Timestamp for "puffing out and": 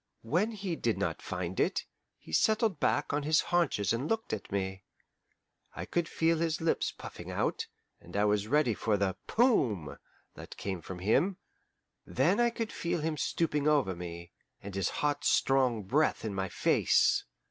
6.91-8.17